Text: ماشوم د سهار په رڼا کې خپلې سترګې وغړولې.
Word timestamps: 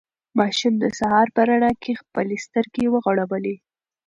ماشوم 0.39 0.73
د 0.79 0.85
سهار 0.99 1.27
په 1.35 1.41
رڼا 1.49 1.71
کې 1.83 1.99
خپلې 2.01 2.35
سترګې 2.45 2.85
وغړولې. 2.89 3.55